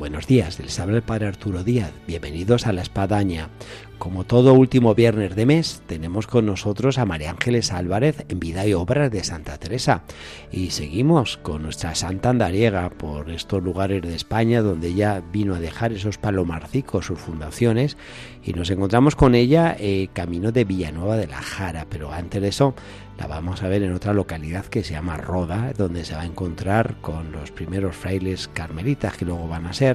[0.00, 3.50] buenos días, les habla el Padre Arturo Díaz, bienvenidos a La Espadaña.
[3.98, 8.66] Como todo último viernes de mes, tenemos con nosotros a María Ángeles Álvarez en Vida
[8.66, 10.04] y Obras de Santa Teresa.
[10.50, 15.60] Y seguimos con nuestra Santa Andariega por estos lugares de España donde ella vino a
[15.60, 17.98] dejar esos palomarcicos, sus fundaciones,
[18.42, 21.86] y nos encontramos con ella eh, camino de Villanueva de la Jara.
[21.90, 22.74] Pero antes de eso,
[23.18, 26.26] la vamos a ver en otra localidad que se llama Roda, donde se va a
[26.26, 29.89] encontrar con los primeros frailes carmelitas que luego van a ser,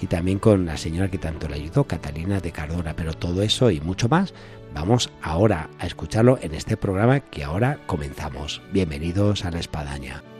[0.00, 2.94] y también con la señora que tanto le ayudó, Catalina de Cardona.
[2.96, 4.34] Pero todo eso y mucho más,
[4.74, 8.62] vamos ahora a escucharlo en este programa que ahora comenzamos.
[8.72, 10.33] Bienvenidos a la Espadaña.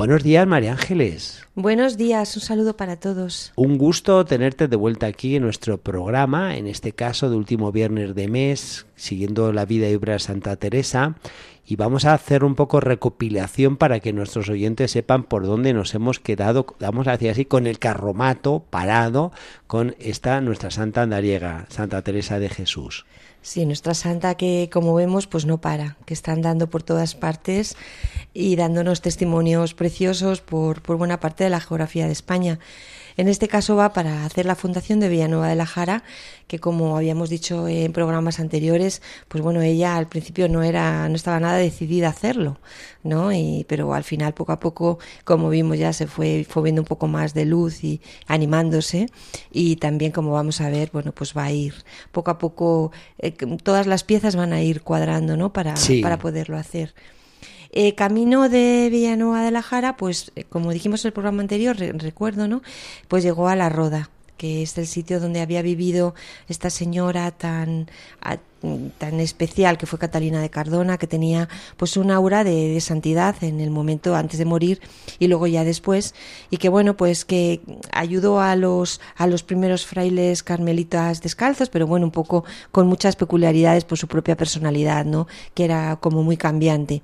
[0.00, 1.46] Buenos días, María Ángeles.
[1.54, 3.52] Buenos días, un saludo para todos.
[3.54, 8.14] Un gusto tenerte de vuelta aquí en nuestro programa, en este caso de último viernes
[8.14, 11.16] de mes, siguiendo la vida y obra de Santa Teresa.
[11.66, 15.94] Y vamos a hacer un poco recopilación para que nuestros oyentes sepan por dónde nos
[15.94, 19.32] hemos quedado, vamos a decir así, con el carromato parado
[19.66, 23.04] con esta nuestra Santa Andariega, Santa Teresa de Jesús.
[23.42, 27.74] Sí, nuestra santa que como vemos pues no para, que está andando por todas partes
[28.34, 32.58] y dándonos testimonios preciosos por, por buena parte de la geografía de España.
[33.16, 36.04] En este caso va para hacer la fundación de Villanueva de la Jara,
[36.46, 41.16] que como habíamos dicho en programas anteriores, pues bueno, ella al principio no era, no
[41.16, 42.58] estaba nada decidida a hacerlo,
[43.02, 43.32] ¿no?
[43.32, 46.86] Y, pero al final, poco a poco, como vimos ya, se fue, fue viendo un
[46.86, 49.06] poco más de luz y animándose.
[49.52, 51.74] Y también, como vamos a ver, bueno, pues va a ir
[52.12, 52.90] poco a poco,
[53.38, 55.52] eh, todas las piezas van a ir cuadrando, ¿no?
[55.52, 56.94] Para, para poderlo hacer.
[57.72, 61.76] Eh, camino de Villanueva de la Jara, pues eh, como dijimos en el programa anterior,
[61.76, 62.62] recuerdo, ¿no?
[63.06, 66.14] Pues llegó a La Roda, que es el sitio donde había vivido
[66.48, 67.88] esta señora tan
[68.98, 73.60] tan especial que fue Catalina de Cardona que tenía pues un aura de, santidad en
[73.60, 74.80] el momento antes de morir
[75.18, 76.14] y luego ya después
[76.50, 77.60] y que bueno pues que
[77.92, 83.16] ayudó a los a los primeros frailes carmelitas descalzos pero bueno un poco con muchas
[83.16, 87.02] peculiaridades por su propia personalidad no que era como muy cambiante.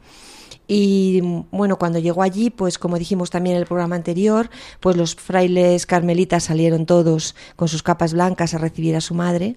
[0.68, 1.20] Y
[1.52, 4.50] bueno, cuando llegó allí, pues como dijimos también en el programa anterior,
[4.80, 9.56] pues los frailes carmelitas salieron todos con sus capas blancas a recibir a su madre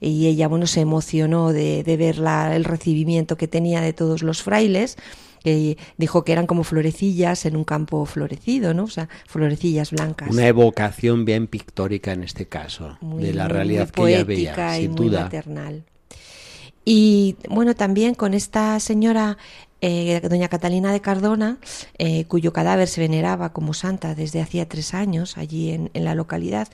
[0.00, 4.22] y ella, bueno, se emocionó de, de ver la, el recibimiento que tenía de todos
[4.22, 4.96] los frailes
[5.42, 8.84] que dijo que eran como florecillas en un campo florecido, ¿no?
[8.84, 10.30] O sea, florecillas blancas.
[10.30, 14.94] Una evocación bien pictórica en este caso, de la realidad que ella veía, sin y
[14.94, 15.22] duda.
[15.22, 15.84] maternal.
[16.84, 19.38] Y bueno, también con esta señora
[19.82, 21.58] eh, doña Catalina de Cardona,
[21.98, 26.68] eh, cuyo cadáver se veneraba como santa desde hacía tres años allí en, la localidad,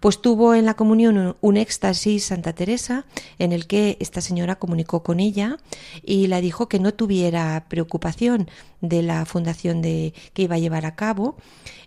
[0.00, 3.04] pues tuvo en la comunión un, éxtasis Santa Teresa
[3.38, 5.58] en el que esta señora comunicó con ella
[6.02, 8.48] y la dijo que no tuviera preocupación
[8.80, 11.36] de la fundación de, que iba a llevar a cabo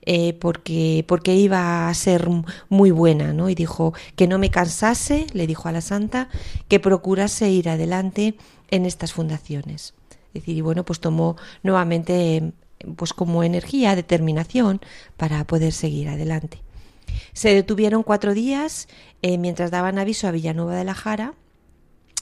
[0.05, 2.27] eh, porque, porque iba a ser
[2.69, 3.49] muy buena, ¿no?
[3.49, 6.29] Y dijo que no me cansase, le dijo a la santa,
[6.67, 8.35] que procurase ir adelante
[8.71, 9.93] en estas fundaciones
[10.39, 12.53] decir, y bueno, pues tomó nuevamente
[12.95, 14.81] pues como energía, determinación
[15.17, 16.61] para poder seguir adelante.
[17.33, 18.87] Se detuvieron cuatro días
[19.21, 21.33] eh, mientras daban aviso a Villanueva de la Jara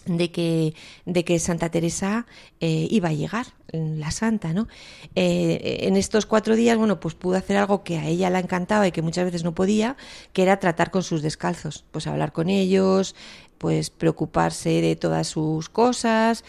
[0.08, 0.74] de que,
[1.06, 2.26] de que Santa Teresa
[2.60, 4.70] eh, iba a llegar, la santa, ¿no?
[5.16, 8.88] Eh, en estos cuatro días, bueno, pues pudo hacer algo que a ella la encantaba
[8.88, 9.98] y que muchas veces no podía,
[10.32, 13.14] que era tratar con sus descalzos, pues hablar con ellos,
[13.58, 16.44] pues preocuparse de todas sus cosas,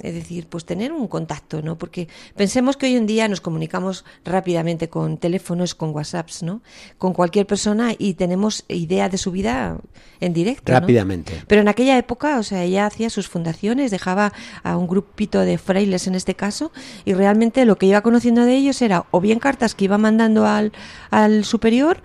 [0.00, 1.76] es decir, pues tener un contacto, ¿no?
[1.76, 6.62] Porque pensemos que hoy en día nos comunicamos rápidamente con teléfonos, con WhatsApps, ¿no?
[6.98, 9.78] Con cualquier persona y tenemos idea de su vida
[10.20, 10.72] en directo.
[10.72, 11.42] Rápidamente.
[11.46, 14.32] Pero en aquella época, o sea, ella hacía sus fundaciones, dejaba
[14.62, 16.72] a un grupito de frailes en este caso,
[17.04, 20.46] y realmente lo que iba conociendo de ellos era o bien cartas que iba mandando
[20.46, 20.72] al,
[21.10, 22.00] al superior,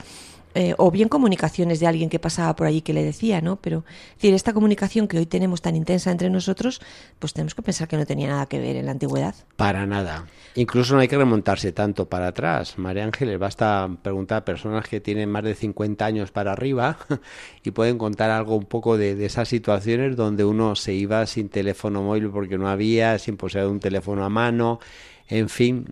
[0.59, 3.57] eh, o bien comunicaciones de alguien que pasaba por allí que le decía, ¿no?
[3.57, 6.81] Pero, decir, esta comunicación que hoy tenemos tan intensa entre nosotros,
[7.19, 9.36] pues tenemos que pensar que no tenía nada que ver en la antigüedad.
[9.56, 10.25] Para nada.
[10.56, 12.80] Incluso no hay que remontarse tanto para atrás.
[12.80, 16.98] María Ángeles, basta preguntar a personas que tienen más de 50 años para arriba
[17.63, 21.50] y pueden contar algo un poco de, de esas situaciones donde uno se iba sin
[21.50, 24.80] teléfono móvil porque no había, sin poseer un teléfono a mano,
[25.27, 25.86] en fin.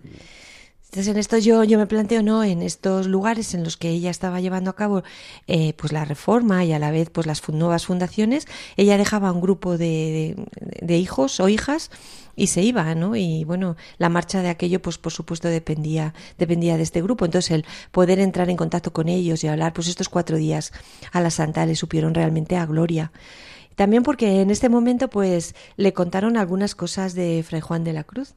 [0.86, 2.44] Entonces en esto yo, yo me planteo, ¿no?
[2.44, 5.02] En estos lugares en los que ella estaba llevando a cabo
[5.48, 8.46] eh, pues la reforma y a la vez pues las nuevas fundaciones,
[8.76, 10.36] ella dejaba un grupo de,
[10.80, 11.90] de, hijos o hijas
[12.36, 13.16] y se iba, ¿no?
[13.16, 17.24] Y bueno, la marcha de aquello, pues por supuesto dependía, dependía de este grupo.
[17.24, 20.72] Entonces el poder entrar en contacto con ellos y hablar, pues estos cuatro días
[21.12, 23.10] a la santa le supieron realmente a gloria.
[23.74, 28.04] También porque en este momento, pues le contaron algunas cosas de Fray Juan de la
[28.04, 28.34] Cruz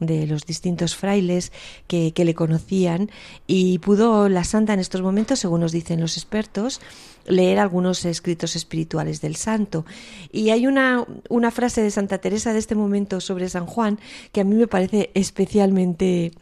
[0.00, 1.52] de los distintos frailes
[1.86, 3.10] que, que, le conocían
[3.46, 6.80] y pudo la santa en estos momentos, según nos dicen los expertos,
[7.26, 9.84] leer algunos escritos espirituales del santo.
[10.32, 13.98] Y hay una, una frase de Santa Teresa de este momento sobre San Juan
[14.32, 16.32] que a mí me parece especialmente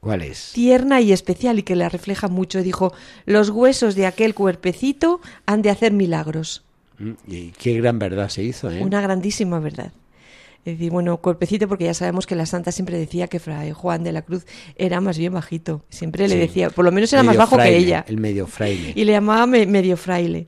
[0.00, 0.52] ¿Cuál es?
[0.54, 2.62] tierna y especial y que la refleja mucho.
[2.62, 2.92] Dijo,
[3.26, 6.62] los huesos de aquel cuerpecito han de hacer milagros.
[6.98, 8.82] Mm, y qué gran verdad se hizo, ¿eh?
[8.82, 9.92] Una grandísima verdad.
[10.64, 14.04] Es decir, bueno, cuerpecito, porque ya sabemos que la santa siempre decía que Fray Juan
[14.04, 14.44] de la Cruz
[14.76, 15.82] era más bien bajito.
[15.88, 18.04] Siempre le decía, por lo menos era más bajo que ella.
[18.06, 18.92] El medio fraile.
[18.94, 20.46] Y le llamaba medio fraile.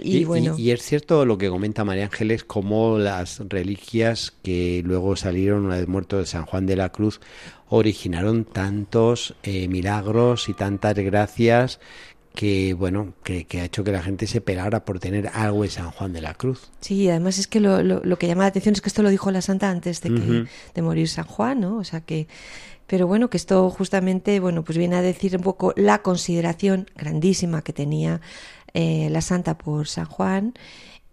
[0.00, 0.54] Y, bueno.
[0.56, 5.76] y, es cierto lo que comenta María Ángeles, como las reliquias que luego salieron una
[5.76, 7.20] vez muerto de San Juan de la Cruz
[7.68, 11.80] originaron tantos eh, milagros y tantas gracias
[12.38, 15.90] que bueno que, ha hecho que la gente se pelara por tener algo de San
[15.90, 16.70] Juan de la Cruz.
[16.80, 19.32] Sí, además es que lo, lo, que llama la atención es que esto lo dijo
[19.32, 21.78] la santa antes de, que, de morir San Juan, ¿no?
[21.78, 22.28] O sea que
[22.86, 27.62] pero bueno, que esto justamente, bueno, pues viene a decir un poco la consideración grandísima
[27.62, 28.20] que tenía
[28.72, 30.54] eh, la santa por San Juan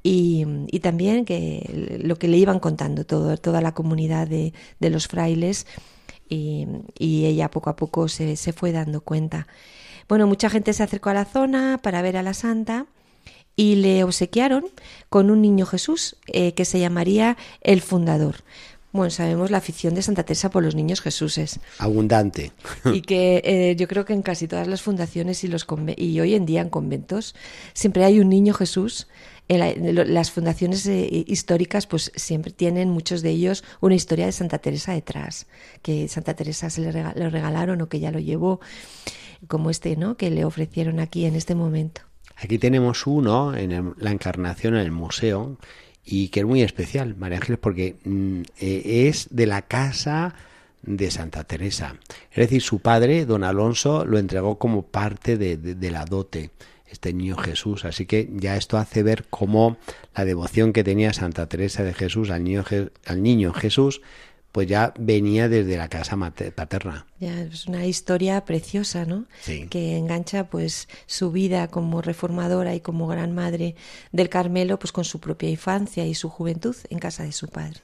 [0.04, 4.90] y, y, también que lo que le iban contando todo, toda la comunidad de, de
[4.92, 5.66] los frailes
[6.30, 6.68] y,
[7.00, 9.48] y, ella poco a poco se, se fue dando cuenta.
[10.08, 12.86] Bueno, mucha gente se acercó a la zona para ver a la santa
[13.56, 14.66] y le obsequiaron
[15.10, 18.44] con un niño Jesús eh, que se llamaría el fundador.
[18.96, 21.60] Bueno, sabemos la afición de Santa Teresa por los niños Jesuses.
[21.80, 22.54] Abundante.
[22.86, 25.68] Y que eh, yo creo que en casi todas las fundaciones y, los
[25.98, 27.36] y hoy en día en conventos
[27.74, 29.08] siempre hay un niño Jesús.
[29.48, 34.94] Las fundaciones eh, históricas pues siempre tienen muchos de ellos una historia de Santa Teresa
[34.94, 35.48] detrás,
[35.82, 38.60] que Santa Teresa se le, le regalaron o que ya lo llevó
[39.48, 40.18] como este, ¿no?
[40.18, 42.02] Que le ofrecieron aquí en este momento.
[42.38, 45.58] Aquí tenemos uno en la encarnación en el museo
[46.04, 50.36] y que es muy especial, María Ángeles, porque mm, eh, es de la casa
[50.84, 51.96] de Santa Teresa.
[52.32, 56.52] Es decir, su padre, don Alonso, lo entregó como parte de, la dote,
[56.88, 57.86] este niño Jesús.
[57.86, 59.78] Así que ya esto hace ver cómo
[60.16, 62.64] la devoción que tenía Santa Teresa de Jesús al niño,
[63.06, 64.02] al niño Jesús
[64.56, 66.16] pues ya venía desde la casa
[66.56, 67.06] paterna.
[67.20, 69.26] Ya, es una historia preciosa, ¿no?
[69.42, 69.68] Sí.
[69.70, 73.76] Que engancha pues su vida como reformadora y como gran madre
[74.14, 77.82] del Carmelo, pues con su propia infancia y su juventud en casa de su padre.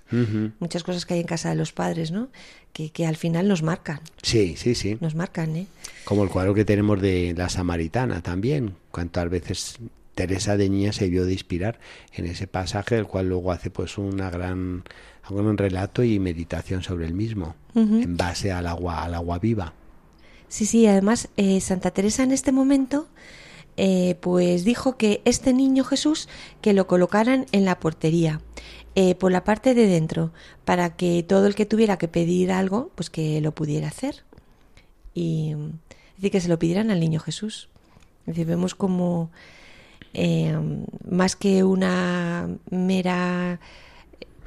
[0.61, 2.29] Muchas cosas que hay en casa de los padres, ¿no?
[2.71, 3.99] Que, que al final nos marcan.
[4.21, 4.97] Sí, sí, sí.
[5.01, 5.67] Nos marcan, ¿eh?
[6.05, 8.75] Como el cuadro que tenemos de la Samaritana también.
[8.91, 9.77] Cuántas veces
[10.15, 11.79] Teresa de Niña se vio de inspirar
[12.13, 14.83] en ese pasaje, el cual luego hace pues una gran
[15.29, 19.73] un relato y meditación sobre el mismo, en base al agua, al agua viva.
[20.49, 23.07] Sí, sí, además eh, Santa Teresa en este momento
[23.77, 26.27] eh, pues dijo que este niño Jesús
[26.59, 28.41] que lo colocaran en la portería,
[28.95, 30.33] eh, por la parte de dentro,
[30.65, 34.23] para que todo el que tuviera que pedir algo, pues que lo pudiera hacer.
[35.13, 37.69] Y es decir, que se lo pidieran al niño Jesús.
[38.21, 39.31] Es decir, vemos como
[41.09, 43.59] más que una mera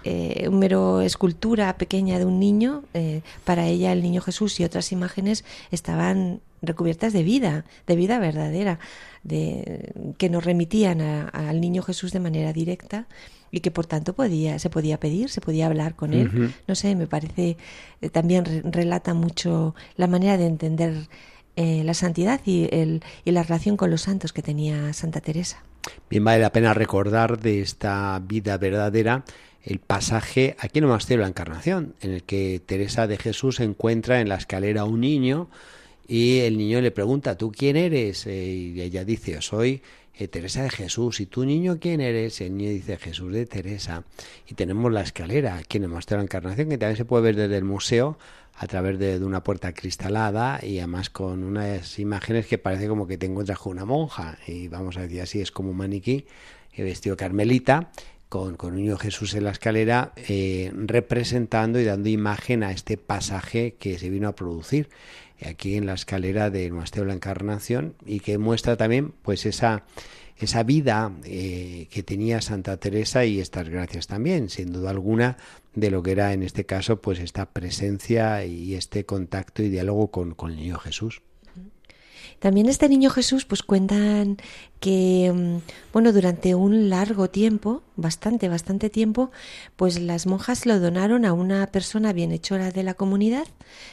[0.06, 4.64] eh, un mero escultura pequeña de un niño, eh, para ella el niño Jesús y
[4.64, 8.78] otras imágenes estaban recubiertas de vida, de vida verdadera,
[9.22, 13.06] de, que nos remitían al niño Jesús de manera directa
[13.50, 16.52] y que por tanto podía, se podía pedir, se podía hablar con él.
[16.68, 17.56] No sé, me parece,
[18.02, 21.08] eh, también relata mucho la manera de entender
[21.56, 25.62] la santidad y, el, y la relación con los santos que tenía Santa Teresa.
[26.10, 29.24] Bien, vale la pena recordar de esta vida verdadera
[29.62, 33.60] el pasaje aquí en el Monasterio de la Encarnación, en el que Teresa de Jesús
[33.60, 35.48] encuentra en la escalera a un niño
[36.06, 38.26] y el niño le pregunta, ¿tú quién eres?
[38.26, 39.82] Eh, y ella dice, soy
[40.16, 41.20] eh, Teresa de Jesús.
[41.20, 42.40] ¿Y tú niño quién eres?
[42.40, 44.04] El niño dice, Jesús de Teresa.
[44.48, 47.36] Y tenemos la escalera aquí en el de la Encarnación, que también se puede ver
[47.36, 48.18] desde el museo
[48.56, 53.18] a través de, una puerta cristalada y además con unas imágenes que parece como que
[53.18, 56.26] te encuentras con una monja y vamos a decir así, es como un maniquí
[56.76, 57.90] vestido carmelita
[58.28, 63.74] con, con Niño Jesús en la escalera, eh, representando y dando imagen a este pasaje
[63.78, 64.88] que se vino a producir
[65.48, 69.84] aquí en la escalera del Monasterio de la Encarnación y que muestra también pues esa
[70.36, 75.36] esa vida eh, que tenía Santa Teresa y estas gracias también, sin duda alguna,
[75.74, 80.10] de lo que era en este caso pues esta presencia y este contacto y diálogo
[80.10, 81.22] con, con el niño Jesús.
[82.38, 84.36] También este niño Jesús, pues cuentan
[84.80, 89.30] que, mm, bueno, durante un largo tiempo, bastante, bastante tiempo,
[89.76, 93.46] pues las monjas lo donaron a una persona bienhechora de la comunidad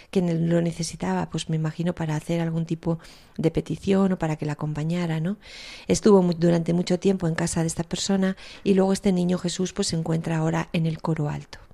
[0.09, 2.99] que lo necesitaba, pues me imagino, para hacer algún tipo
[3.37, 5.37] de petición o para que la acompañara, ¿no?
[5.87, 9.87] Estuvo durante mucho tiempo en casa de esta persona y luego este niño Jesús, pues
[9.87, 11.70] se encuentra ahora en el coro alto.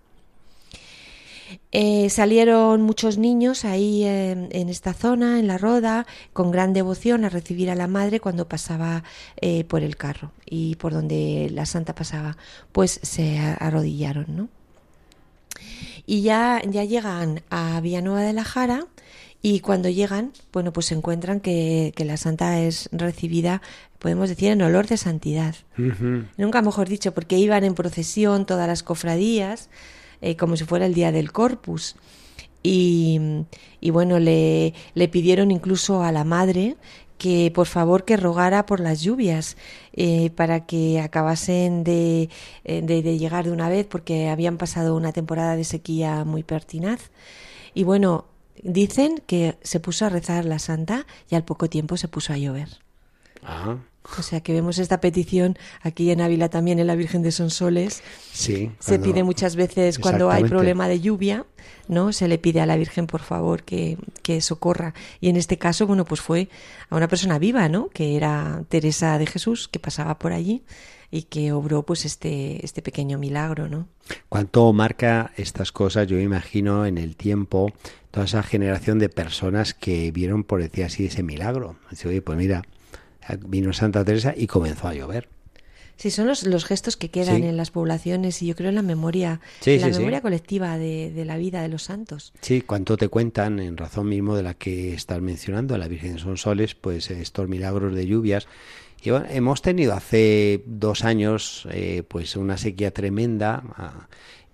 [1.72, 7.30] Eh, salieron muchos niños ahí en esta zona, en la roda, con gran devoción a
[7.30, 9.04] recibir a la madre cuando pasaba
[9.42, 12.38] eh, por el carro y por donde la santa pasaba,
[12.72, 14.50] pues se arrodillaron, ¿no?
[16.06, 18.86] Y ya, ya llegan a Villanueva de la Jara
[19.42, 23.62] y cuando llegan, bueno, pues se encuentran que, que la santa es recibida,
[24.00, 25.56] podemos decir, en olor de santidad.
[26.38, 29.70] Nunca mejor dicho, porque iban en procesión todas las cofradías,
[30.22, 31.96] eh, como si fuera el día del Corpus.
[32.64, 33.20] Y,
[33.80, 36.76] y bueno, le, le, pidieron incluso a la madre
[37.18, 39.58] que por favor que rogara por las lluvias
[39.94, 42.30] eh, para que acabasen de,
[42.64, 46.44] eh, de, de, llegar de una vez porque habían pasado una temporada de sequía muy
[46.44, 47.10] pertinaz.
[47.74, 48.26] Y bueno,
[48.64, 52.38] dicen que se puso a rezar la santa y al poco tiempo se puso a
[52.38, 52.70] llover.
[53.44, 53.78] Ah.
[54.18, 58.04] O sea que vemos esta petición aquí en Ávila también en la Virgen de Sonsoles.
[58.32, 58.72] Sí.
[58.80, 61.46] Se pide muchas veces cuando hay problema de lluvia,
[61.88, 62.14] ¿no?
[62.14, 64.94] Se le pide a la Virgen, por favor, que, que, socorra.
[65.20, 66.50] Y en este caso, bueno, pues fue
[66.90, 67.90] a una persona viva, ¿no?
[67.90, 70.64] Que era Teresa de Jesús, que pasaba por allí
[71.10, 73.88] y que obró pues este, este pequeño milagro, ¿no?
[74.30, 76.08] ¿Cuánto marca estas cosas?
[76.08, 77.72] Yo imagino en el tiempo
[78.12, 81.78] toda esa generación de personas que vieron, por decir así, ese milagro.
[81.90, 82.64] Dice, oye, pues mira,
[83.48, 85.30] vino Santa Teresa y comenzó a llover.
[85.98, 87.44] Sí, son los, los gestos que quedan Sí.
[87.48, 90.78] en las poblaciones y yo creo en la memoria, Sí, en la sí, memoria colectiva
[90.78, 92.34] de, de la vida de los santos.
[92.42, 96.20] Sí, cuánto te cuentan en razón mismo de la que estás mencionando, la Virgen de
[96.20, 98.48] Sonsoles, pues estos milagros de lluvias.
[99.02, 104.08] Y bueno, hemos tenido hace dos años eh, pues una sequía tremenda ah,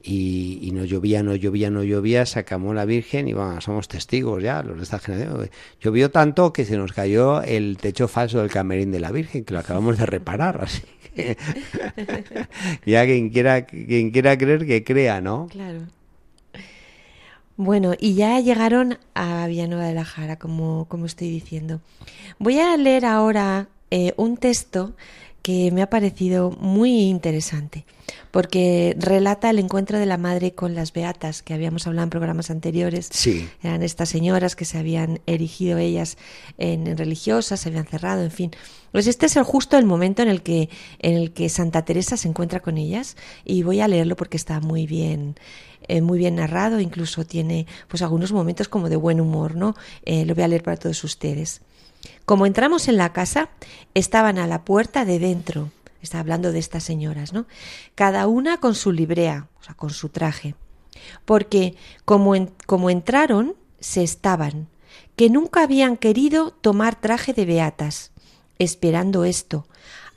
[0.05, 4.43] y, no llovía, no llovía, no llovía, se acabó la Virgen y bueno, somos testigos
[4.43, 5.49] ya, los de esta generación.
[5.79, 9.53] Llovió tanto que se nos cayó el techo falso del camerín de la Virgen, que
[9.53, 10.81] lo acabamos de reparar, así
[11.15, 11.37] que
[12.85, 15.47] ya quien quiera, quien quiera creer que crea, ¿no?
[15.49, 15.81] Claro.
[17.55, 21.81] Bueno, y ya llegaron a Villanueva de la Jara, como, como estoy diciendo.
[22.39, 24.93] Voy a leer ahora eh, un texto
[25.43, 27.85] que me ha parecido muy interesante,
[28.33, 32.49] porque relata el encuentro de la madre con las beatas, que habíamos hablado en programas
[32.49, 33.07] anteriores.
[33.11, 33.47] Sí.
[33.61, 36.17] Eran estas señoras que se habían erigido ellas
[36.57, 38.49] en, en religiosas, se habían cerrado, en fin.
[38.91, 42.17] Pues este es el, justo el momento en el que en el que Santa Teresa
[42.17, 45.35] se encuentra con ellas y voy a leerlo porque está muy bien
[45.87, 49.75] eh, muy bien narrado, incluso tiene pues algunos momentos como de buen humor, ¿no?
[50.05, 51.61] Eh, lo voy a leer para todos ustedes.
[52.25, 53.49] Como entramos en la casa,
[53.93, 55.69] estaban a la puerta de dentro.
[56.03, 57.47] Está hablando de estas señoras, ¿no?
[57.95, 60.53] Cada una con su librea, o sea, con su traje.
[61.23, 62.33] Porque como,
[62.65, 64.67] como entraron, se estaban,
[65.15, 68.11] que nunca habían querido tomar traje de beatas,
[68.59, 69.65] esperando esto,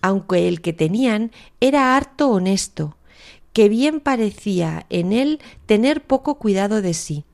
[0.03, 2.97] aunque el que tenían era harto honesto,
[3.53, 7.25] que bien parecía en él tener poco cuidado de sí,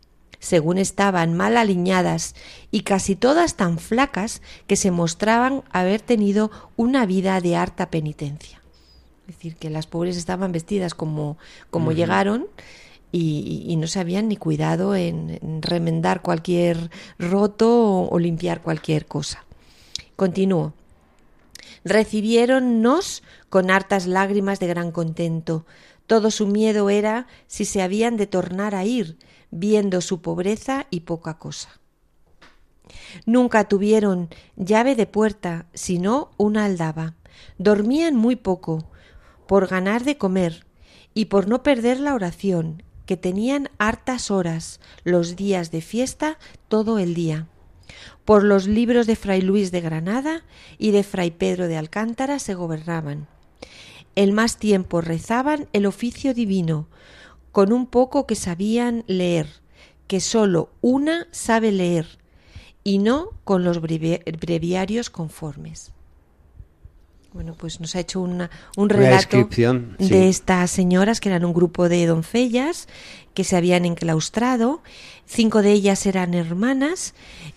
[0.43, 2.35] según estaban mal aliñadas
[2.73, 8.61] y casi todas tan flacas que se mostraban haber tenido una vida de harta penitencia.
[9.29, 11.39] Es decir, que las pobres estaban vestidas como,
[11.71, 12.49] como llegaron
[13.13, 18.63] y, y no se habían ni cuidado en, en remendar cualquier roto o, o limpiar
[18.63, 19.45] cualquier cosa.
[20.17, 20.75] Continúo.
[21.85, 25.67] Recibiéronnos con hartas lágrimas de gran contento.
[26.09, 29.17] Todo su miedo era si se habían de tornar a ir,
[29.53, 31.69] viendo su pobreza y poca cosa.
[33.27, 37.15] Nunca tuvieron llave de puerta, sino una aldaba.
[37.59, 38.89] Dormían muy poco,
[39.47, 40.67] por ganar de comer
[41.15, 46.99] y por no perder la oración, que tenían hartas horas los días de fiesta todo
[46.99, 47.47] el día.
[48.25, 50.45] Por los libros de Fray Luis de Granada
[50.79, 53.29] y de Fray Pedro de Alcántara se gobernaban.
[54.15, 56.87] El más tiempo rezaban el oficio divino,
[57.53, 59.47] con un poco que sabían leer,
[60.09, 62.07] que sólo una sabe leer,
[62.85, 65.93] y no con los brevi- breviarios conformes.
[67.33, 69.37] bueno, pues nos ha hecho una, un relato
[69.99, 72.89] de estas señoras que eran un grupo de doncellas
[73.33, 74.83] que se habían enclaustrado.
[75.25, 77.15] Cinco de ellas eran hermanas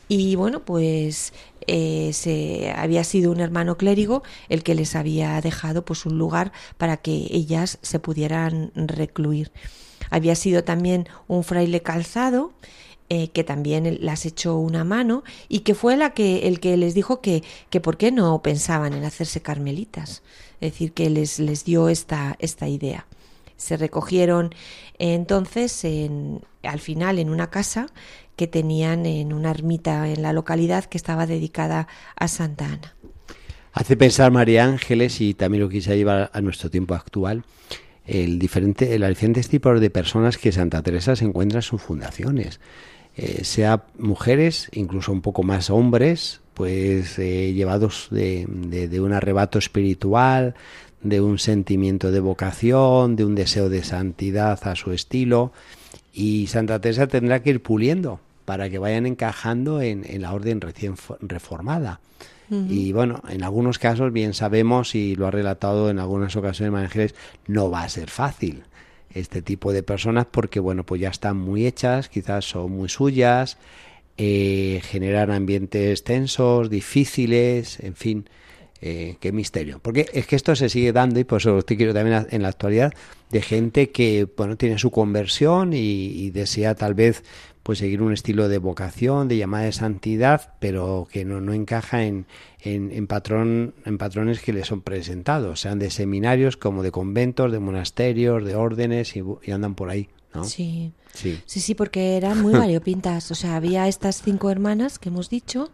[0.08, 1.34] y bueno, pues
[1.68, 6.54] eh, se había sido un hermano clérigo el que les había dejado pues un lugar
[6.78, 9.52] para que ellas se pudieran recluir.
[10.10, 12.54] Había sido también un fraile calzado
[13.08, 16.96] eh, que también las echó una mano y que fue la que, el que les
[16.96, 20.24] dijo que, que por qué no pensaban en hacerse carmelitas.
[20.60, 23.06] Es decir, que les, les dio esta, esta idea.
[23.58, 24.56] Se recogieron
[24.98, 27.88] entonces en, al final en una casa
[28.36, 32.96] que tenían en una ermita en la localidad que estaba dedicada a Santa Ana.
[33.72, 37.44] Hace pensar María Ángeles y también lo quise llevar a nuestro tiempo actual
[38.06, 42.60] el diferente, los diferentes tipos de personas que Santa Teresa se encuentra en sus fundaciones.
[43.18, 49.58] Eh, sea mujeres, incluso un poco más hombres, pues eh, llevados de, de, un arrebato
[49.58, 50.56] espiritual,
[51.02, 55.54] de un sentimiento de vocación, de un deseo de santidad a su estilo,
[56.14, 60.62] y Santa Teresa tendrá que ir puliendo para que vayan encajando en, en la orden
[60.62, 62.00] recién reformada.
[62.50, 67.16] Y bueno, en algunos casos, bien sabemos, y lo ha relatado en algunas ocasiones Ángeles,
[67.48, 68.64] no va a ser fácil
[69.14, 73.58] este tipo de personas porque, bueno, pues ya están muy hechas, quizás son muy suyas,
[74.18, 78.30] eh, generan ambientes tensos, difíciles, en fin,
[78.82, 79.80] eh, qué misterio.
[79.80, 82.50] Porque es que esto se sigue dando y por eso estoy quiero también en la
[82.50, 82.94] actualidad
[83.32, 87.24] de gente que, bueno, tiene su conversión y desea tal vez
[87.66, 92.04] pues seguir un estilo de vocación, de llamada de santidad, pero que no, no encaja
[92.04, 92.28] en,
[92.60, 97.58] en, patrón, en patrones que le son presentados, sean de seminarios como de conventos, de
[97.58, 100.10] monasterios, de órdenes y, andan por ahí.
[100.36, 100.44] ¿no?
[100.44, 100.92] Sí.
[101.12, 101.42] sí.
[101.48, 103.32] Sí, sí, porque eran muy variopintas.
[103.32, 105.72] O sea, había estas cinco hermanas que hemos dicho,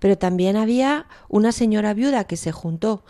[0.00, 3.04] pero también había una señora viuda que se juntó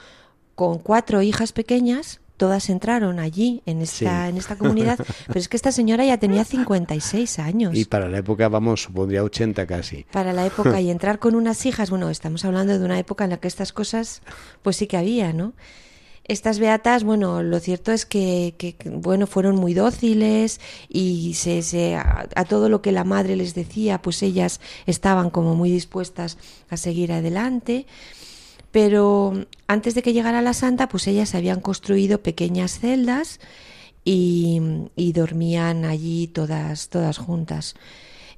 [0.57, 5.57] con cuatro hijas pequeñas todas entraron allí en esta en esta comunidad, pero es que
[5.57, 7.75] esta señora ya tenía 56 años.
[7.75, 10.05] Y para la época, vamos, supondría 80 casi.
[10.11, 13.31] Para la época y entrar con unas hijas, bueno, estamos hablando de una época en
[13.31, 14.23] la que estas cosas
[14.62, 15.53] pues sí que había, ¿no?
[16.26, 21.97] Estas beatas, bueno, lo cierto es que, que bueno, fueron muy dóciles y se, se
[21.97, 26.38] a, a, todo lo que la madre les decía, pues ellas estaban como muy dispuestas
[26.70, 27.87] a seguir adelante.
[28.75, 29.35] Pero
[29.69, 33.39] antes de que llegara la santa, pues ellas habían construido pequeñas celdas
[34.05, 34.61] y,
[35.15, 37.77] dormían allí todas, todas juntas.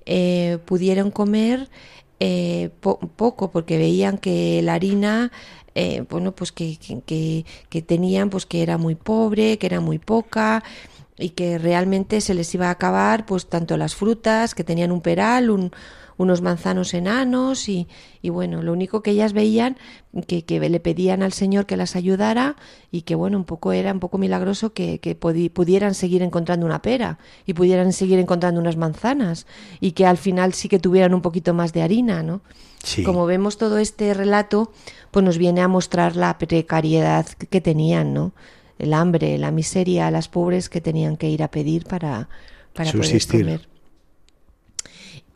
[0.05, 1.71] Eh, pudieron comer
[2.21, 2.69] eh,
[3.17, 5.33] poco porque veían que la harina
[5.75, 9.99] eh, bueno pues que, que, que, tenían pues que era muy pobre que era muy
[9.99, 10.63] poca
[11.19, 15.01] y que realmente se les iba a acabar pues tanto las frutas que tenían un
[15.01, 15.73] peral un,
[16.19, 17.89] unos manzanos enanos y,
[18.23, 19.77] y bueno, lo único que ellas veían
[20.27, 22.57] que, que, le pedían al Señor que las ayudara
[22.91, 26.83] y que bueno, un poco era un poco milagroso que, que pudieran seguir encontrando una
[26.83, 29.47] pera y pudieran seguir encontrando unas manzanas
[29.81, 32.41] y que al final sí que tuvieran un poquito más de harina, ¿no?
[33.05, 34.71] Como vemos todo este relato,
[35.11, 38.33] pues nos viene a mostrar la precariedad que tenían, ¿no?
[38.79, 42.29] El hambre, la miseria, las pobres que tenían que ir a pedir para,
[42.75, 43.76] para poder comer.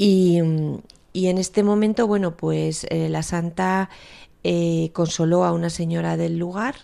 [0.03, 3.91] Y, en este momento, bueno, pues eh, la santa
[4.45, 6.77] eh, consoló a una señora del lugar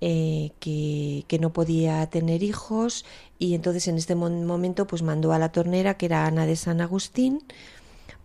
[0.00, 3.04] eh, que, que, no podía tener hijos
[3.40, 6.80] y entonces en este momento pues mandó a la tornera, que era Ana de San
[6.80, 7.42] Agustín,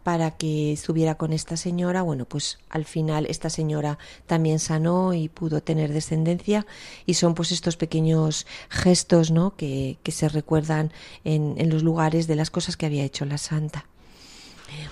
[0.08, 2.02] para que estuviera con esta señora.
[2.02, 6.66] Bueno, pues al final esta señora también sanó y pudo tener descendencia
[7.06, 9.58] y son pues estos pequeños gestos, ¿no?
[9.58, 10.94] Que, que se recuerdan
[11.26, 13.86] en, en los lugares de las cosas que había hecho la santa.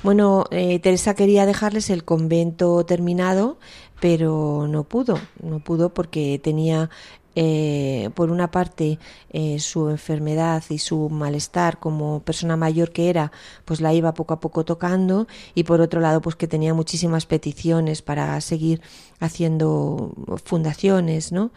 [0.04, 3.58] Bueno, eh, Teresa quería dejarles el convento terminado,
[4.02, 6.90] pero no pudo, no pudo porque tenía
[7.38, 8.98] eh, por una parte
[9.30, 13.34] eh, su enfermedad y su malestar como persona mayor que era
[13.66, 17.26] pues la iba poco a poco tocando y por otro lado pues que tenía muchísimas
[17.26, 18.82] peticiones para seguir
[19.20, 20.14] haciendo
[20.46, 21.52] fundaciones no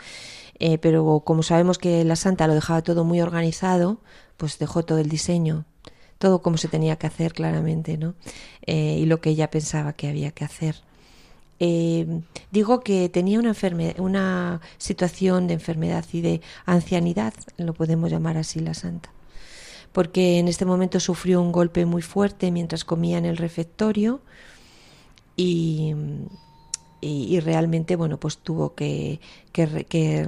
[0.59, 4.01] eh, pero como sabemos que la santa lo dejaba todo muy organizado
[4.37, 5.65] pues dejó todo el diseño
[6.19, 8.17] todo como se tenía que hacer claramente no
[8.67, 10.88] y lo que ella pensaba que había que hacer
[11.61, 13.55] eh, digo que tenía una,
[13.99, 19.11] una situación de enfermedad y de ancianidad, lo podemos llamar así la santa,
[19.93, 24.21] porque en este momento sufrió un golpe muy fuerte mientras comía en el refectorio
[25.37, 25.95] y,
[27.01, 29.21] y, realmente bueno pues tuvo que,
[29.53, 30.27] que,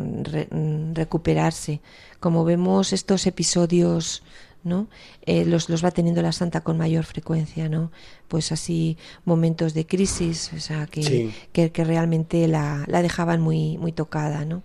[0.94, 1.80] recuperarse.
[2.20, 4.22] Como vemos estos episodios
[4.64, 4.88] ¿no?
[5.22, 7.90] Eh, los, los va teniendo la santa con mayor frecuencia, ¿no?
[8.28, 13.92] Pues así momentos de crisis, o sea, que, que, realmente la, la, dejaban muy, muy
[13.92, 14.62] tocada, ¿no?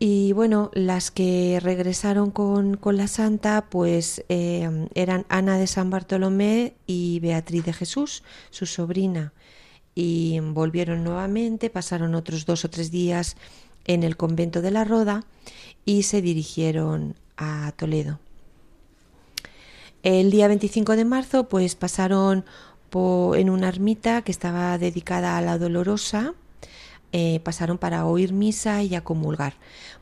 [0.00, 5.90] Y bueno, las que regresaron con, con la santa, pues eh, eran Ana de San
[5.90, 9.32] Bartolomé y Beatriz de Jesús, su sobrina.
[9.96, 13.36] Y volvieron nuevamente, pasaron otros dos o tres días
[13.88, 15.24] en el convento de la Roda
[15.84, 18.18] y se dirigieron a Toledo.
[20.02, 22.44] El día 25 de marzo, pues pasaron
[22.92, 26.34] en una ermita que estaba dedicada a la Dolorosa,
[27.12, 29.54] eh, pasaron para oír misa y a comulgar.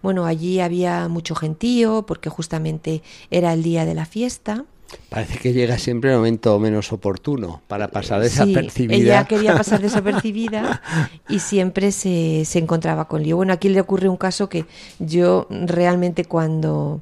[0.02, 4.64] Bueno, allí había mucho gentío porque justamente era el día de la fiesta.
[5.08, 8.96] Parece que llega siempre el momento menos oportuno para pasar desapercibida.
[8.96, 10.80] Sí, ella quería pasar desapercibida
[11.28, 13.36] y siempre se, se encontraba con lío.
[13.36, 14.64] Bueno, aquí le ocurre un caso que
[14.98, 17.00] yo realmente cuando,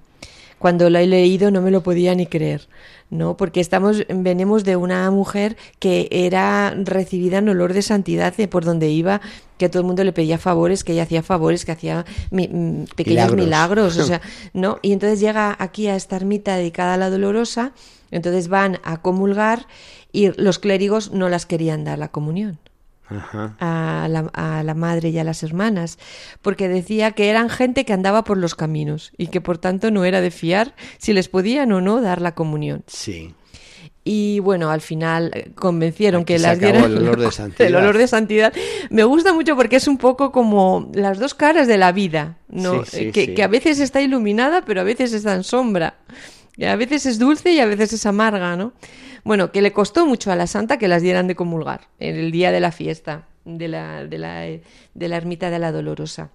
[0.65, 2.69] cuando lo he leído no me lo podía ni creer.
[3.11, 3.37] ¿no?
[3.37, 8.89] Porque estamos, venimos de una mujer que era recibida en olor de santidad por donde
[8.89, 9.21] iba,
[9.59, 13.35] que todo el mundo le pedía favores, que ella hacía favores, que hacía mm, pequeños
[13.35, 13.99] milagros.
[13.99, 14.23] o sea,
[14.55, 14.79] ¿no?
[14.81, 17.73] Y entonces llega aquí a esta ermita dedicada a la dolorosa,
[18.11, 19.67] entonces van a comulgar
[20.13, 22.59] y los clérigos no las querían dar la comunión
[23.09, 25.99] a, la, a, la, madre y a las hermanas,
[26.43, 30.05] porque decía que eran gente que andaba por los caminos y que por tanto no
[30.05, 32.85] era de fiar si les podían o no dar la comunión.
[32.87, 33.35] Sí.
[34.07, 37.67] Y bueno, al final eh, convencieron que las dieran el olor de santidad.
[37.67, 38.53] el olor de santidad.
[38.91, 42.83] Me gusta mucho porque es un poco como las dos caras de la vida, ¿no?
[42.83, 45.95] que, que a veces está iluminada, pero a veces está en sombra.
[46.57, 48.73] Y a veces es dulce y a veces es amarga, ¿no?
[49.25, 52.31] Bueno, que le costó mucho a la santa que las dieran de comulgar en el
[52.31, 56.31] día de la fiesta de la, de la, de la ermita de la Dolorosa.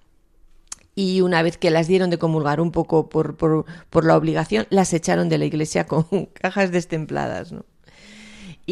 [0.94, 4.66] Y una vez que las dieron de comulgar un poco por, por, por la obligación,
[4.70, 6.04] las echaron de la iglesia con
[6.34, 7.64] cajas destempladas, ¿no?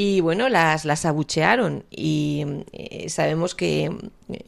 [0.01, 3.91] y bueno, las, las abuchearon y eh, sabemos que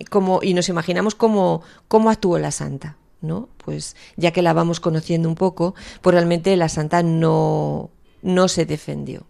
[0.09, 3.49] como, y nos imaginamos cómo, cómo actuó la santa, ¿no?
[3.65, 7.91] Pues ya que la vamos conociendo un poco, pues realmente la santa no,
[8.23, 9.27] no se defendió.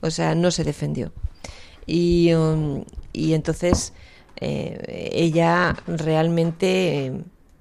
[0.00, 1.12] O sea, no se defendió.
[1.86, 3.92] Y, um, y entonces
[4.40, 7.12] eh, ella realmente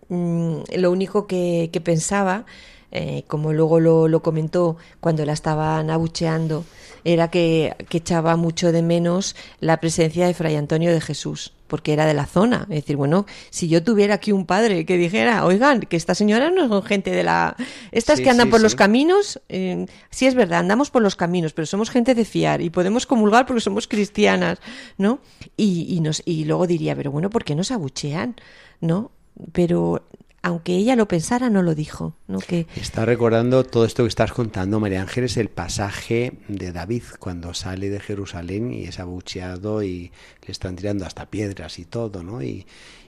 [0.09, 2.45] mm, lo único que, que pensaba,
[2.91, 6.65] eh, como luego lo, lo, comentó cuando la estaban abucheando,
[7.03, 11.93] era que, que echaba mucho de menos la presencia de Fray Antonio de Jesús porque
[11.93, 12.61] era de la zona.
[12.69, 16.51] Es decir, bueno, si yo tuviera aquí un padre que dijera, oigan, que esta señora
[16.51, 17.55] no son gente de la...
[17.91, 21.65] Estas que andan por los caminos, eh, sí es verdad, andamos por los caminos, pero
[21.65, 24.59] somos gente de fiar y podemos comulgar porque somos cristianas,
[24.97, 25.19] ¿no?
[25.57, 28.35] Y, y, nos, y luego diría, pero bueno, ¿por qué nos abuchean?
[28.81, 29.11] ¿No?
[29.51, 30.03] Pero
[30.45, 32.13] aunque ella lo pensara, no lo dijo.
[32.27, 32.37] ¿no?
[32.37, 32.67] Que...
[32.75, 37.89] Está recordando todo esto que estás contando, María Ángeles, el pasaje de David cuando sale
[37.89, 40.11] de Jerusalén y es abucheado y
[40.45, 42.43] le están tirando hasta piedras y todo, ¿no?
[42.43, 42.67] Y,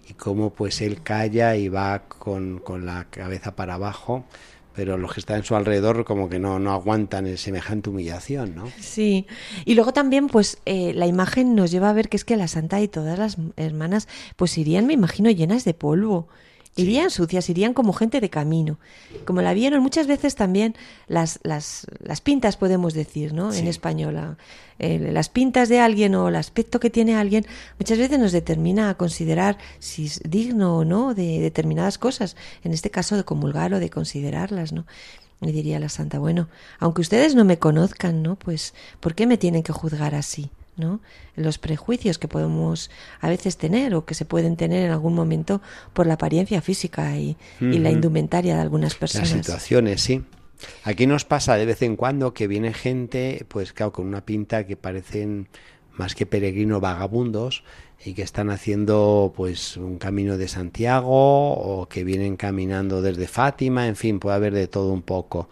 [0.09, 4.25] y cómo pues él calla y va con, con, la cabeza para abajo,
[4.73, 8.55] pero los que están en su alrededor como que no, no aguantan el semejante humillación,
[8.55, 8.67] ¿no?
[8.79, 9.27] Sí,
[9.63, 12.47] y luego también pues eh, la imagen nos lleva a ver que es que la
[12.47, 16.27] santa y todas las hermanas pues irían, me imagino, llenas de polvo
[16.77, 18.77] Irían sucias, irían como gente de camino.
[19.25, 20.75] Como la vieron muchas veces también
[21.07, 23.51] las, las, las pintas, podemos decir, ¿no?
[23.51, 24.37] En española.
[24.79, 27.45] Eh, las pintas de alguien o el aspecto que tiene alguien
[27.79, 32.35] muchas veces nos determina a considerar si es digno o no de determinadas cosas.
[32.63, 34.85] En este caso de comulgar o de considerarlas, ¿no?
[35.41, 36.47] Y diría la santa, bueno,
[36.79, 38.37] aunque ustedes no me conozcan, ¿no?
[38.37, 40.49] Pues, ¿por qué me tienen que juzgar así?
[40.77, 41.01] ¿No?
[41.35, 45.61] Los prejuicios que podemos a veces tener o que se pueden tener en algún momento
[45.93, 49.31] por la apariencia física y, la indumentaria de algunas personas.
[49.31, 50.23] Las situaciones, sí.
[50.83, 54.65] Aquí nos pasa de vez en cuando que viene gente, pues claro, con una pinta
[54.65, 55.49] que parecen
[55.93, 57.63] más que peregrinos vagabundos
[58.03, 63.87] y que están haciendo pues un camino de Santiago o que vienen caminando desde Fátima,
[63.87, 65.49] en fin, puede haber de todo un poco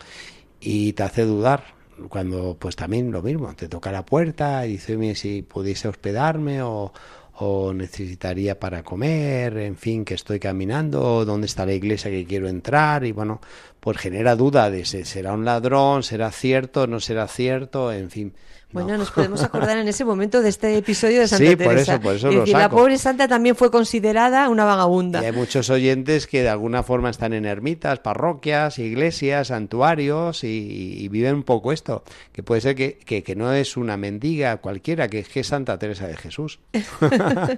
[0.59, 1.75] y te hace dudar
[2.09, 6.91] cuando pues también lo mismo, te toca la puerta y dice si pudiese hospedarme o,
[7.37, 12.47] o necesitaría para comer, en fin, que estoy caminando, dónde está la iglesia que quiero
[12.47, 13.41] entrar y bueno,
[13.79, 18.33] pues genera duda de será un ladrón, será cierto, no será cierto, en fin.
[18.75, 21.69] Bueno, nos podemos acordar en ese momento de este episodio de Santa sí, Teresa.
[21.71, 22.59] por eso, por eso lo saco.
[22.59, 25.21] La pobre santa también fue considerada una vagabunda.
[25.21, 31.07] Y hay muchos oyentes que de alguna forma están en ermitas, parroquias, iglesias, santuarios y,
[31.07, 32.03] viven un poco esto.
[32.33, 35.47] Que puede ser que, que, que, no es una mendiga cualquiera, que es que es
[35.47, 36.59] Santa Teresa de Jesús.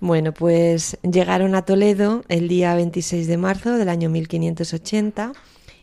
[0.00, 5.32] bueno, pues llegaron a Toledo el día 26 de marzo del año 1580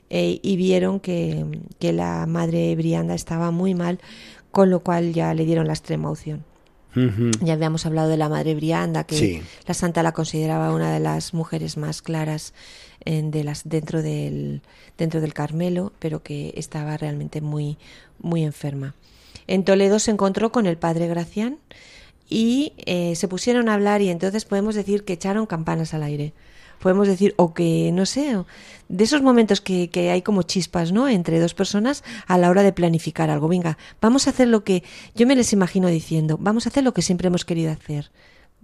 [0.10, 1.46] eh, y vieron que,
[1.80, 4.00] que la madre Brianda estaba muy mal,
[4.52, 6.44] con lo cual ya le dieron la extrema opción.
[7.42, 11.36] Ya habíamos hablado de la Madre Brianda, que la santa la consideraba una de las
[11.36, 12.54] mujeres más claras
[13.06, 14.64] en, de las, dentro, del,
[14.98, 17.78] dentro del Carmelo, pero que estaba realmente muy,
[18.20, 18.96] muy enferma.
[19.46, 21.60] En Toledo se encontró con el padre Gracián
[22.28, 26.34] y eh, se pusieron a hablar y entonces podemos decir que echaron campanas al aire
[26.80, 28.36] podemos decir, o que, no sé,
[28.88, 31.08] de esos momentos que, que, hay como chispas, ¿no?
[31.08, 33.48] Entre dos personas a la hora de planificar algo.
[33.48, 34.84] Venga, vamos a hacer lo que
[35.16, 38.12] yo me les imagino diciendo, vamos a hacer lo que siempre hemos querido hacer.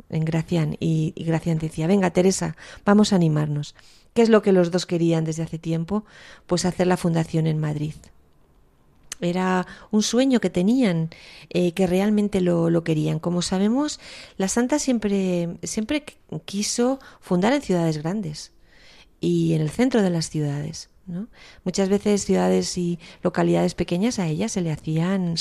[0.10, 3.76] En Gracián, y, y Gracián decía, venga, Teresa, vamos a animarnos.
[4.14, 6.06] ¿Qué es lo que los dos querían desde hace tiempo?
[6.48, 7.94] Pues hacer la fundación en Madrid
[9.26, 11.10] era un sueño que tenían,
[11.50, 13.20] eh, que realmente lo, lo, querían.
[13.20, 14.00] Como sabemos,
[14.38, 16.04] la Santa siempre, siempre
[16.46, 18.52] quiso fundar en ciudades grandes
[19.20, 20.90] y en el centro de las ciudades.
[21.08, 21.28] ¿no?
[21.64, 25.36] Muchas veces ciudades y localidades pequeñas a ella se le hacían...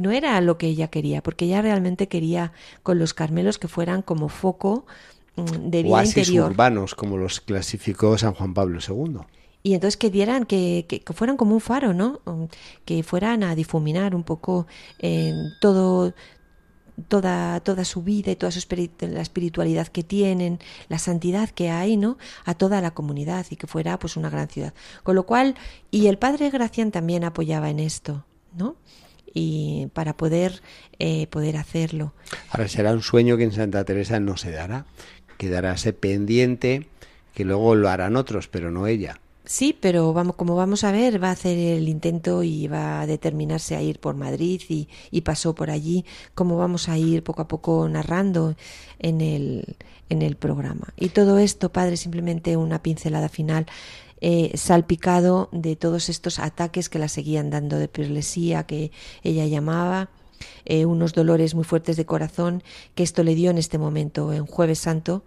[0.00, 2.52] No era lo que ella quería, porque ella realmente quería
[2.84, 4.86] con los Carmelos que fueran como foco
[5.34, 6.52] mm, de vida Oasis interior.
[6.52, 9.22] urbanos, como los clasificó San Juan Pablo II
[9.62, 12.20] y entonces que dieran, que, que, fueran como un faro, ¿no?
[12.24, 12.48] Um,
[12.84, 14.66] que fueran a difuminar un poco
[15.00, 16.14] eh, todo,
[17.08, 18.60] toda, toda su vida y toda su
[19.00, 22.18] la espiritualidad que tienen, la santidad que hay, ¿no?
[22.44, 24.74] A toda la comunidad y que fuera pues una gran ciudad.
[25.02, 25.54] Con lo cual,
[25.90, 28.24] y el padre Gracián también apoyaba en esto,
[28.56, 28.76] ¿no?
[29.34, 30.62] Y para poder,
[30.98, 32.14] eh, poder hacerlo.
[32.50, 34.86] Ahora será un sueño que en Santa Teresa no se dará,
[35.36, 36.88] quedará ese pendiente
[37.34, 39.20] que luego lo harán otros, pero no ella.
[39.48, 43.06] Sí, pero vamos, como vamos a ver, va a hacer el intento y va a
[43.06, 47.40] determinarse a ir por Madrid y, y pasó por allí, como vamos a ir poco
[47.40, 48.56] a poco narrando
[48.98, 49.76] en el,
[50.10, 50.92] en el programa.
[50.98, 53.64] Y todo esto, padre, simplemente una pincelada final.
[54.20, 58.90] Eh, salpicado de todos estos ataques que la seguían dando de pirlesía que
[59.22, 60.10] ella llamaba,
[60.66, 62.62] eh, unos dolores muy fuertes de corazón
[62.94, 65.24] que esto le dio en este momento, en Jueves Santo,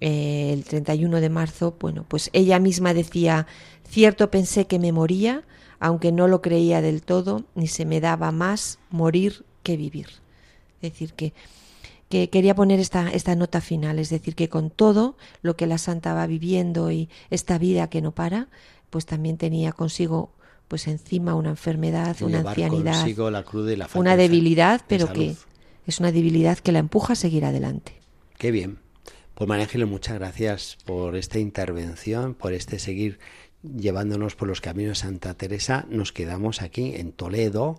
[0.00, 3.46] eh, el 31 de marzo, bueno, pues ella misma decía,
[3.88, 5.42] cierto pensé que me moría,
[5.80, 10.08] aunque no lo creía del todo, ni se me daba más morir que vivir.
[10.82, 11.32] Es decir, que,
[12.08, 15.78] que quería poner esta, esta nota final, es decir, que con todo lo que la
[15.78, 18.48] santa va viviendo y esta vida que no para,
[18.90, 20.30] pues también tenía consigo
[20.68, 23.06] pues encima una enfermedad, una ancianidad,
[23.94, 25.36] una debilidad, pero que
[25.86, 27.92] es una debilidad que la empuja a seguir adelante.
[28.36, 28.78] Qué bien.
[29.36, 33.18] Pues María Ángeles, muchas gracias por esta intervención, por este seguir
[33.62, 35.84] llevándonos por los caminos de Santa Teresa.
[35.90, 37.78] Nos quedamos aquí en Toledo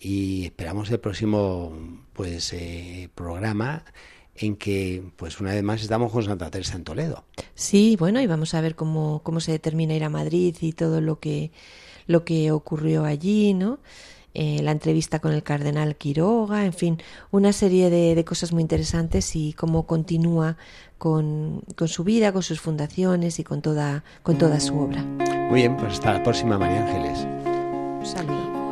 [0.00, 1.76] y esperamos el próximo
[2.14, 3.84] pues eh, programa
[4.34, 7.24] en que pues una vez más estamos con Santa Teresa en Toledo.
[7.54, 11.02] Sí, bueno, y vamos a ver cómo, cómo se determina ir a Madrid y todo
[11.02, 11.52] lo que
[12.06, 13.78] lo que ocurrió allí, ¿no?
[14.34, 16.98] Eh, la entrevista con el cardenal Quiroga, en fin,
[17.30, 20.56] una serie de, de cosas muy interesantes y cómo continúa
[20.98, 25.02] con, con, su vida, con sus fundaciones y con toda, con toda su obra.
[25.02, 27.26] Muy bien, pues hasta la próxima, María Ángeles.
[28.02, 28.63] Salud.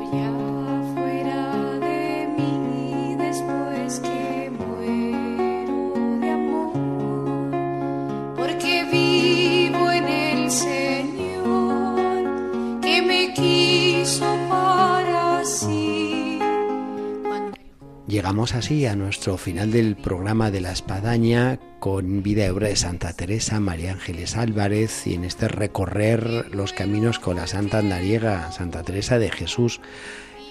[18.12, 22.76] Llegamos así a nuestro final del programa de la espadaña con vida y obra de
[22.76, 28.52] Santa Teresa, María Ángeles Álvarez y en este recorrer los caminos con la Santa Andariega,
[28.52, 29.80] Santa Teresa de Jesús.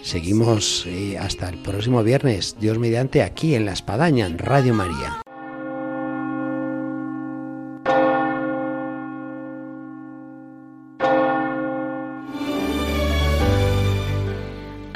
[0.01, 5.21] Seguimos eh, hasta el próximo viernes, Dios mediante, aquí en la espadaña, en Radio María.